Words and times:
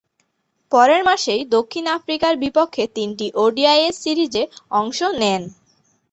পরের 0.71 1.01
মাসেই 1.03 1.41
দক্ষিণ 1.55 1.85
আফ্রিকার 1.97 2.33
বিপক্ষে 2.37 2.83
তিনটি 2.95 3.27
ওডিআইয়ের 3.35 3.93
সিরিজে 3.93 4.43
অংশ 4.71 4.99
নেন। 5.21 5.41